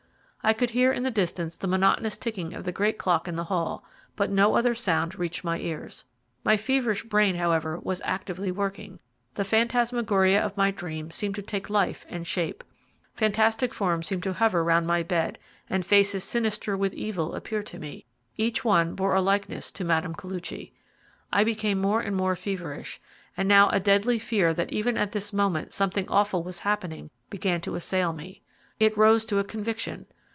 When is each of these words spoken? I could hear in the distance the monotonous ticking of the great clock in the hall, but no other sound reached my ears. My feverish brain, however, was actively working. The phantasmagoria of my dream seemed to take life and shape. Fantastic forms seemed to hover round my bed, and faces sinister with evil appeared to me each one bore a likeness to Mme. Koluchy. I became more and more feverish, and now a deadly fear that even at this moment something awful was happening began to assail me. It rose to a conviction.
I 0.43 0.53
could 0.53 0.71
hear 0.71 0.91
in 0.91 1.03
the 1.03 1.11
distance 1.11 1.55
the 1.55 1.67
monotonous 1.67 2.17
ticking 2.17 2.55
of 2.55 2.63
the 2.63 2.71
great 2.71 2.97
clock 2.97 3.27
in 3.27 3.35
the 3.35 3.43
hall, 3.43 3.85
but 4.15 4.31
no 4.31 4.55
other 4.55 4.73
sound 4.73 5.19
reached 5.19 5.43
my 5.43 5.59
ears. 5.59 6.03
My 6.43 6.57
feverish 6.57 7.03
brain, 7.03 7.35
however, 7.35 7.77
was 7.77 8.01
actively 8.03 8.51
working. 8.51 8.97
The 9.35 9.43
phantasmagoria 9.43 10.41
of 10.43 10.57
my 10.57 10.71
dream 10.71 11.11
seemed 11.11 11.35
to 11.35 11.43
take 11.43 11.69
life 11.69 12.07
and 12.09 12.25
shape. 12.25 12.63
Fantastic 13.13 13.71
forms 13.71 14.07
seemed 14.07 14.23
to 14.23 14.33
hover 14.33 14.63
round 14.63 14.87
my 14.87 15.03
bed, 15.03 15.37
and 15.69 15.85
faces 15.85 16.23
sinister 16.23 16.75
with 16.75 16.95
evil 16.95 17.35
appeared 17.35 17.67
to 17.67 17.77
me 17.79 18.07
each 18.35 18.65
one 18.65 18.95
bore 18.95 19.13
a 19.13 19.21
likeness 19.21 19.71
to 19.73 19.83
Mme. 19.83 20.13
Koluchy. 20.15 20.73
I 21.31 21.43
became 21.43 21.79
more 21.79 22.01
and 22.01 22.15
more 22.15 22.35
feverish, 22.35 22.99
and 23.37 23.47
now 23.47 23.69
a 23.69 23.79
deadly 23.79 24.17
fear 24.17 24.55
that 24.55 24.73
even 24.73 24.97
at 24.97 25.11
this 25.11 25.31
moment 25.31 25.71
something 25.71 26.09
awful 26.09 26.41
was 26.41 26.61
happening 26.65 27.11
began 27.29 27.61
to 27.61 27.75
assail 27.75 28.11
me. 28.11 28.41
It 28.79 28.97
rose 28.97 29.23
to 29.25 29.37
a 29.37 29.43
conviction. 29.43 30.07